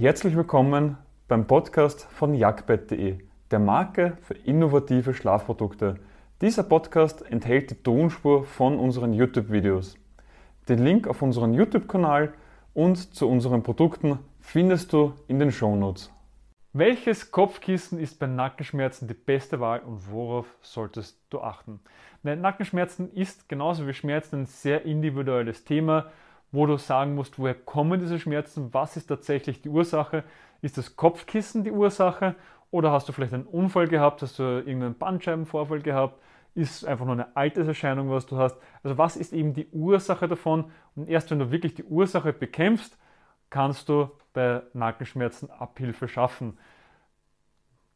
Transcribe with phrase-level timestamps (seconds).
[0.00, 0.96] Herzlich willkommen
[1.26, 3.18] beim Podcast von jagdbett.de,
[3.50, 5.96] der Marke für innovative Schlafprodukte.
[6.40, 9.98] Dieser Podcast enthält die Tonspur von unseren YouTube-Videos.
[10.68, 12.32] Den Link auf unseren YouTube-Kanal
[12.74, 16.12] und zu unseren Produkten findest du in den Shownotes.
[16.72, 21.80] Welches Kopfkissen ist bei Nackenschmerzen die beste Wahl und worauf solltest du achten?
[22.22, 26.12] Nackenschmerzen ist genauso wie Schmerzen ein sehr individuelles Thema
[26.52, 30.24] wo du sagen musst, woher kommen diese Schmerzen, was ist tatsächlich die Ursache,
[30.62, 32.34] ist das Kopfkissen die Ursache
[32.70, 36.20] oder hast du vielleicht einen Unfall gehabt, hast du irgendeinen Bandscheibenvorfall gehabt,
[36.54, 38.56] ist einfach nur eine Alterserscheinung, was du hast.
[38.82, 40.72] Also was ist eben die Ursache davon?
[40.96, 42.98] Und erst wenn du wirklich die Ursache bekämpfst,
[43.50, 46.58] kannst du bei Nackenschmerzen Abhilfe schaffen.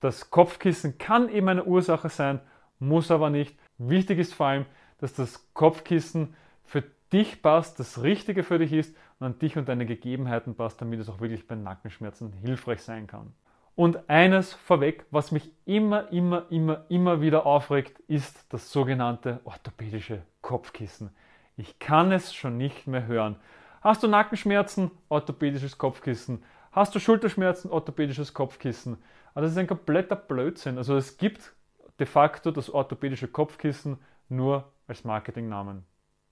[0.00, 2.40] Das Kopfkissen kann eben eine Ursache sein,
[2.78, 3.58] muss aber nicht.
[3.78, 4.66] Wichtig ist vor allem,
[4.98, 9.68] dass das Kopfkissen für dich passt, das Richtige für dich ist und an dich und
[9.68, 13.32] deine Gegebenheiten passt, damit es auch wirklich bei Nackenschmerzen hilfreich sein kann.
[13.74, 20.22] Und eines vorweg, was mich immer, immer, immer, immer wieder aufregt, ist das sogenannte orthopädische
[20.42, 21.10] Kopfkissen.
[21.56, 23.36] Ich kann es schon nicht mehr hören.
[23.80, 24.90] Hast du Nackenschmerzen?
[25.08, 26.42] Orthopädisches Kopfkissen.
[26.72, 27.70] Hast du Schulterschmerzen?
[27.70, 28.98] Orthopädisches Kopfkissen.
[29.34, 30.76] Also das ist ein kompletter Blödsinn.
[30.76, 31.54] Also es gibt
[31.98, 35.84] de facto das orthopädische Kopfkissen nur als Marketingnamen.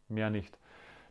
[0.08, 0.58] Mehr nicht.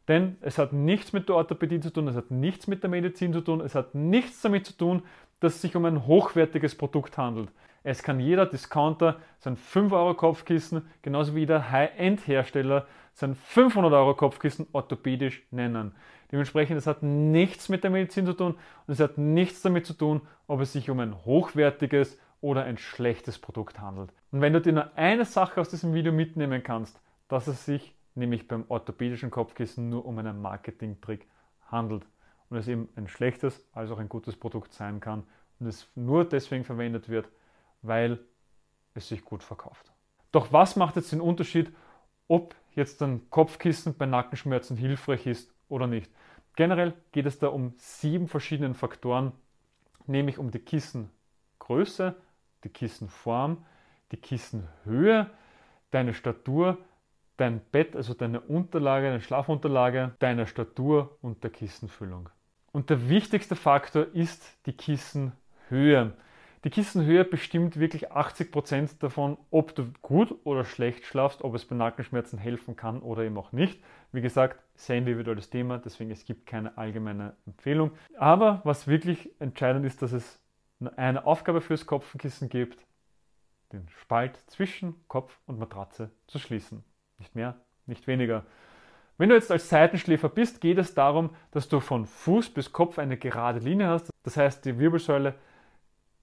[0.07, 3.33] Denn es hat nichts mit der Orthopädie zu tun, es hat nichts mit der Medizin
[3.33, 5.03] zu tun, es hat nichts damit zu tun,
[5.39, 7.49] dass es sich um ein hochwertiges Produkt handelt.
[7.83, 15.93] Es kann jeder Discounter sein 5-Euro-Kopfkissen, genauso wie jeder High-End-Hersteller sein 500-Euro-Kopfkissen orthopädisch nennen.
[16.31, 18.55] Dementsprechend, es hat nichts mit der Medizin zu tun
[18.85, 22.77] und es hat nichts damit zu tun, ob es sich um ein hochwertiges oder ein
[22.77, 24.11] schlechtes Produkt handelt.
[24.31, 27.96] Und wenn du dir nur eine Sache aus diesem Video mitnehmen kannst, dass es sich
[28.17, 31.27] nämlich beim orthopädischen Kopfkissen nur um einen Marketingtrick
[31.67, 32.05] handelt
[32.49, 35.23] und es eben ein schlechtes als auch ein gutes Produkt sein kann
[35.59, 37.29] und es nur deswegen verwendet wird,
[37.81, 38.19] weil
[38.93, 39.91] es sich gut verkauft.
[40.31, 41.71] Doch was macht jetzt den Unterschied,
[42.27, 46.11] ob jetzt ein Kopfkissen bei Nackenschmerzen hilfreich ist oder nicht?
[46.55, 49.31] Generell geht es da um sieben verschiedene Faktoren,
[50.07, 52.15] nämlich um die Kissengröße,
[52.63, 53.63] die Kissenform,
[54.11, 55.29] die Kissenhöhe,
[55.91, 56.79] deine Statur,
[57.37, 62.29] dein Bett, also deine Unterlage, deine Schlafunterlage, deine Statur und der Kissenfüllung.
[62.71, 66.13] Und der wichtigste Faktor ist die Kissenhöhe.
[66.63, 71.65] Die Kissenhöhe bestimmt wirklich 80 Prozent davon, ob du gut oder schlecht schlafst, ob es
[71.65, 73.79] bei Nackenschmerzen helfen kann oder eben auch nicht.
[74.11, 77.91] Wie gesagt, sehr individuelles Thema, deswegen es gibt keine allgemeine Empfehlung.
[78.17, 80.41] Aber was wirklich entscheidend ist, dass es
[80.95, 82.85] eine Aufgabe fürs Kopfkissen gibt,
[83.71, 86.83] den Spalt zwischen Kopf und Matratze zu schließen.
[87.19, 87.55] Nicht mehr,
[87.85, 88.45] nicht weniger.
[89.17, 92.99] Wenn du jetzt als Seitenschläfer bist, geht es darum, dass du von Fuß bis Kopf
[92.99, 94.11] eine gerade Linie hast.
[94.23, 95.33] Das heißt, die Wirbelsäule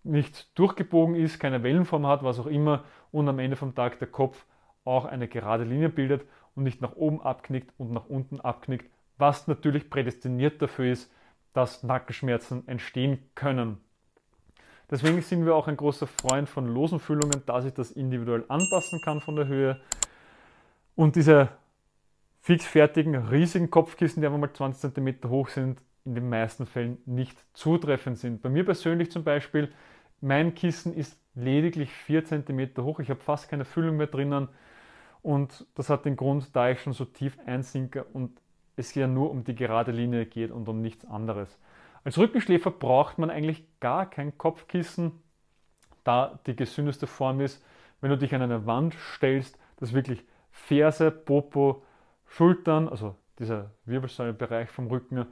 [0.05, 4.09] nicht durchgebogen ist, keine Wellenform hat, was auch immer, und am Ende vom Tag der
[4.09, 4.45] Kopf
[4.85, 6.25] auch eine gerade Linie bildet
[6.55, 11.11] und nicht nach oben abknickt und nach unten abknickt, was natürlich prädestiniert dafür ist,
[11.53, 13.79] dass Nackenschmerzen entstehen können.
[14.91, 19.01] Deswegen sind wir auch ein großer Freund von losen Füllungen, da sich das individuell anpassen
[19.01, 19.81] kann von der Höhe
[20.97, 21.49] und diese
[22.41, 27.39] fixfertigen, riesigen Kopfkissen, die einfach mal 20 cm hoch sind, in den meisten Fällen nicht
[27.55, 28.43] zutreffend sind.
[28.43, 29.73] Bei mir persönlich zum Beispiel,
[30.21, 33.01] mein Kissen ist lediglich 4 cm hoch.
[33.01, 34.49] Ich habe fast keine Füllung mehr drinnen.
[35.23, 38.39] Und das hat den Grund, da ich schon so tief einsinke und
[38.77, 41.59] es ja nur um die gerade Linie geht und um nichts anderes.
[42.05, 45.13] Als Rückenschläfer braucht man eigentlich gar kein Kopfkissen,
[46.03, 47.65] da die gesündeste Form ist,
[48.03, 50.23] wenn du dich an eine Wand stellst, das wirklich
[50.55, 51.83] Ferse, Popo,
[52.27, 55.27] Schultern, also dieser Wirbelsäulenbereich vom Rücken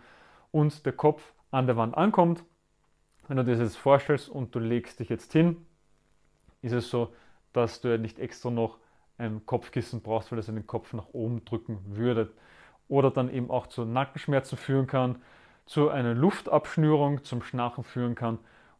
[0.50, 2.44] und der Kopf an der Wand ankommt.
[3.28, 5.64] Wenn du dir das jetzt vorstellst und du legst dich jetzt hin,
[6.60, 7.14] ist es so,
[7.52, 8.78] dass du ja nicht extra noch
[9.16, 12.32] ein Kopfkissen brauchst, weil das den Kopf nach oben drücken würde.
[12.88, 15.22] Oder dann eben auch zu Nackenschmerzen führen kann,
[15.66, 18.38] zu einer Luftabschnürung, zum Schnarchen führen kann.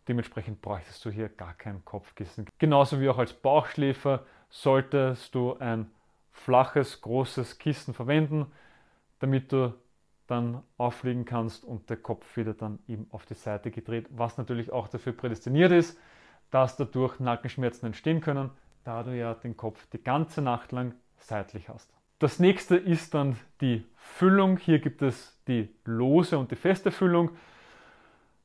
[0.09, 2.47] Dementsprechend bräuchtest du hier gar kein Kopfkissen.
[2.59, 5.91] Genauso wie auch als Bauchschläfer solltest du ein
[6.33, 8.47] flaches, großes Kissen verwenden,
[9.21, 9.75] damit du
[10.27, 14.73] dann auflegen kannst und der Kopf wieder dann eben auf die Seite gedreht, was natürlich
[14.73, 15.99] auch dafür prädestiniert ist,
[16.51, 18.51] dass dadurch Nackenschmerzen entstehen können,
[18.85, 21.93] da du ja den Kopf die ganze Nacht lang seitlich hast.
[22.19, 24.57] Das nächste ist dann die Füllung.
[24.57, 27.31] Hier gibt es die lose und die feste Füllung.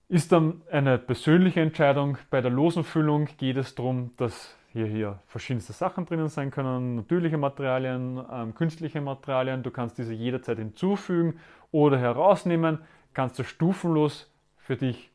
[0.09, 2.17] Ist dann eine persönliche Entscheidung.
[2.29, 6.95] Bei der losen Füllung geht es darum, dass hier, hier verschiedenste Sachen drinnen sein können,
[6.95, 9.63] natürliche Materialien, ähm, künstliche Materialien.
[9.63, 11.39] Du kannst diese jederzeit hinzufügen
[11.71, 12.79] oder herausnehmen,
[13.13, 15.11] kannst du stufenlos für dich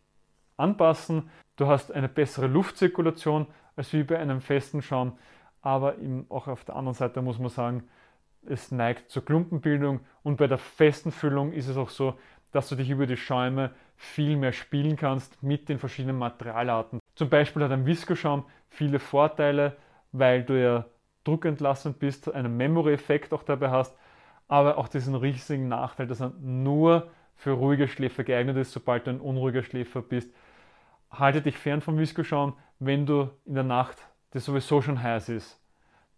[0.56, 1.30] anpassen.
[1.56, 5.16] Du hast eine bessere Luftzirkulation als wie bei einem festen Schaum,
[5.60, 5.94] aber
[6.28, 7.84] auch auf der anderen Seite muss man sagen,
[8.44, 12.18] es neigt zur Klumpenbildung und bei der festen Füllung ist es auch so,
[12.50, 17.01] dass du dich über die Schäume viel mehr spielen kannst mit den verschiedenen Materialarten.
[17.14, 19.76] Zum Beispiel hat ein Viskoschaum viele Vorteile,
[20.12, 20.86] weil du ja
[21.24, 23.96] druckentlassend bist, einen Memory-Effekt auch dabei hast,
[24.48, 29.10] aber auch diesen riesigen Nachteil, dass er nur für ruhige Schläfer geeignet ist, sobald du
[29.10, 30.32] ein unruhiger Schläfer bist.
[31.10, 33.98] Halte dich fern vom Viskoschaum, wenn du in der Nacht,
[34.34, 35.60] die sowieso schon heiß ist,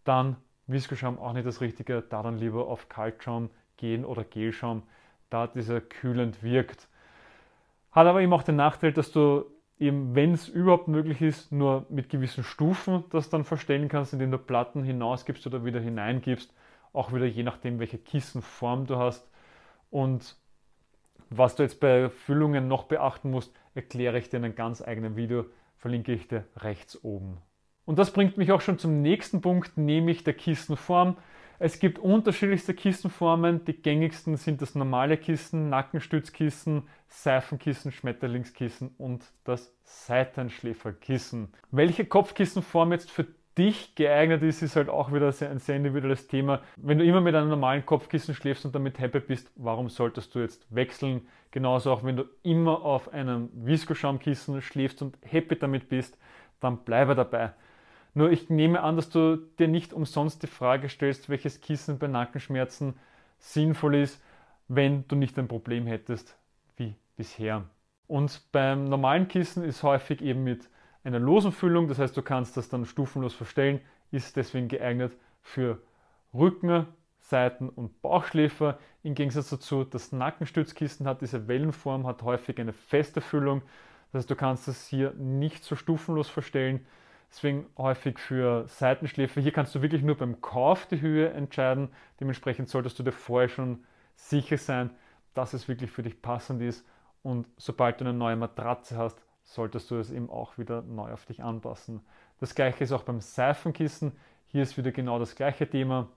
[0.04, 0.36] dann
[0.66, 4.82] Viskoschaum auch nicht das Richtige, da dann lieber auf Kaltschaum gehen oder Gelschaum,
[5.30, 6.88] da dieser kühlend wirkt.
[7.90, 9.44] Hat aber eben auch den Nachteil, dass du
[9.78, 14.30] eben, wenn es überhaupt möglich ist, nur mit gewissen Stufen das dann verstellen kannst, indem
[14.30, 16.52] du Platten hinausgibst oder wieder hineingibst,
[16.92, 19.28] auch wieder je nachdem, welche Kissenform du hast.
[19.90, 20.36] Und
[21.30, 25.16] was du jetzt bei Füllungen noch beachten musst, erkläre ich dir in einem ganz eigenen
[25.16, 27.38] Video, verlinke ich dir rechts oben.
[27.84, 31.16] Und das bringt mich auch schon zum nächsten Punkt, nämlich der Kissenform.
[31.58, 33.64] Es gibt unterschiedlichste Kissenformen.
[33.64, 41.52] Die gängigsten sind das normale Kissen, Nackenstützkissen, Seifenkissen, Schmetterlingskissen und das Seitenschläferkissen.
[41.70, 46.60] Welche Kopfkissenform jetzt für dich geeignet ist, ist halt auch wieder ein sehr individuelles Thema.
[46.76, 50.40] Wenn du immer mit einem normalen Kopfkissen schläfst und damit happy bist, warum solltest du
[50.40, 51.28] jetzt wechseln?
[51.52, 56.18] Genauso auch wenn du immer auf einem Viskoschaumkissen schläfst und happy damit bist,
[56.58, 57.52] dann bleibe dabei.
[58.14, 62.06] Nur ich nehme an, dass du dir nicht umsonst die Frage stellst, welches Kissen bei
[62.06, 62.94] Nackenschmerzen
[63.38, 64.22] sinnvoll ist,
[64.68, 66.36] wenn du nicht ein Problem hättest
[66.76, 67.64] wie bisher.
[68.06, 70.70] Und beim normalen Kissen ist häufig eben mit
[71.02, 73.80] einer losen Füllung, das heißt, du kannst das dann stufenlos verstellen,
[74.10, 75.12] ist deswegen geeignet
[75.42, 75.82] für
[76.32, 76.86] Rücken,
[77.20, 78.78] Seiten- und Bauchschläfer.
[79.02, 83.62] Im Gegensatz dazu, das Nackenstützkissen hat diese Wellenform, hat häufig eine feste Füllung.
[84.12, 86.86] Das heißt, du kannst es hier nicht so stufenlos verstellen.
[87.34, 89.40] Deswegen häufig für Seitenschläfer.
[89.40, 91.88] Hier kannst du wirklich nur beim Kauf die Höhe entscheiden.
[92.20, 93.84] Dementsprechend solltest du dir vorher schon
[94.14, 94.90] sicher sein,
[95.34, 96.86] dass es wirklich für dich passend ist.
[97.24, 101.26] Und sobald du eine neue Matratze hast, solltest du es eben auch wieder neu auf
[101.26, 102.02] dich anpassen.
[102.38, 104.12] Das gleiche ist auch beim Seifenkissen.
[104.46, 106.08] Hier ist wieder genau das gleiche Thema.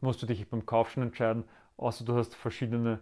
[0.00, 1.44] Musst du dich beim Kauf schon entscheiden,
[1.76, 2.98] außer du hast verschiedene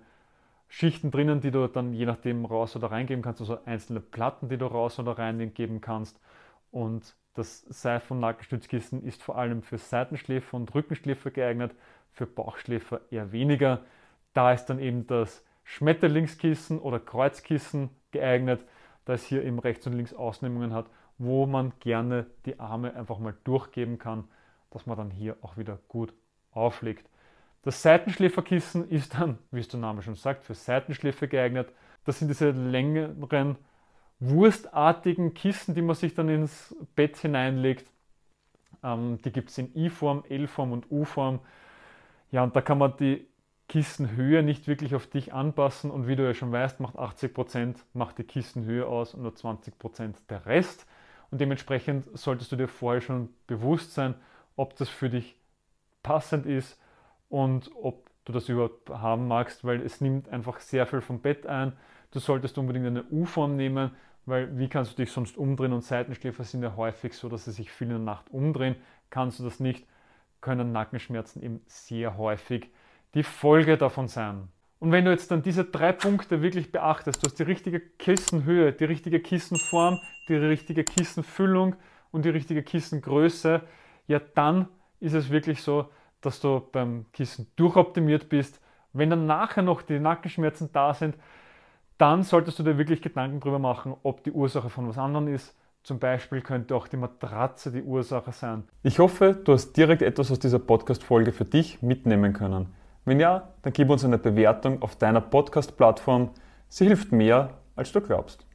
[0.66, 4.58] Schichten drinnen, die du dann je nachdem raus oder reingeben kannst, also einzelne Platten, die
[4.58, 6.20] du raus oder reingeben kannst.
[6.70, 11.72] Und das Seif- und Nackenstützkissen ist vor allem für Seitenschläfer und Rückenschläfer geeignet,
[12.10, 13.82] für Bauchschläfer eher weniger.
[14.34, 18.64] Da ist dann eben das Schmetterlingskissen oder Kreuzkissen geeignet,
[19.04, 20.86] da es hier eben rechts und links Ausnehmungen hat,
[21.16, 24.24] wo man gerne die Arme einfach mal durchgeben kann,
[24.70, 26.12] dass man dann hier auch wieder gut
[26.50, 27.08] auflegt.
[27.62, 31.72] Das Seitenschläferkissen ist dann, wie es der Name schon sagt, für Seitenschläfer geeignet.
[32.04, 33.58] Das sind diese längeren
[34.20, 37.90] wurstartigen Kissen, die man sich dann ins Bett hineinlegt.
[38.82, 41.40] Ähm, die gibt es in I-Form, L-Form und U-Form.
[42.30, 43.26] Ja, und da kann man die
[43.68, 48.18] Kissenhöhe nicht wirklich auf dich anpassen und wie du ja schon weißt, macht 80% macht
[48.18, 50.86] die Kissenhöhe aus und nur 20% der Rest.
[51.30, 54.14] Und dementsprechend solltest du dir vorher schon bewusst sein,
[54.56, 55.36] ob das für dich
[56.02, 56.80] passend ist
[57.28, 61.46] und ob du das überhaupt haben magst, weil es nimmt einfach sehr viel vom Bett
[61.46, 61.74] ein.
[62.10, 63.90] Du solltest unbedingt eine U-Form nehmen,
[64.28, 67.52] weil wie kannst du dich sonst umdrehen und Seitenschläfer sind ja häufig so, dass sie
[67.52, 68.76] sich viel in der Nacht umdrehen.
[69.10, 69.86] Kannst du das nicht,
[70.40, 72.70] können Nackenschmerzen eben sehr häufig
[73.14, 74.48] die Folge davon sein.
[74.80, 78.72] Und wenn du jetzt dann diese drei Punkte wirklich beachtest, du hast die richtige Kissenhöhe,
[78.72, 81.74] die richtige Kissenform, die richtige Kissenfüllung
[82.12, 83.62] und die richtige Kissengröße,
[84.06, 84.68] ja dann
[85.00, 88.60] ist es wirklich so, dass du beim Kissen durchoptimiert bist.
[88.92, 91.16] Wenn dann nachher noch die Nackenschmerzen da sind,
[91.98, 95.54] dann solltest du dir wirklich Gedanken darüber machen, ob die Ursache von was anderem ist.
[95.82, 98.64] Zum Beispiel könnte auch die Matratze die Ursache sein.
[98.82, 102.74] Ich hoffe, du hast direkt etwas aus dieser Podcast-Folge für dich mitnehmen können.
[103.04, 106.30] Wenn ja, dann gib uns eine Bewertung auf deiner Podcast-Plattform.
[106.68, 108.46] Sie hilft mehr, als du glaubst.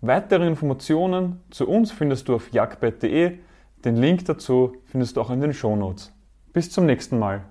[0.00, 3.38] Weitere Informationen zu uns findest du auf jagdbett.de.
[3.84, 6.12] Den Link dazu findest du auch in den Shownotes.
[6.52, 7.44] Bis zum nächsten Mal.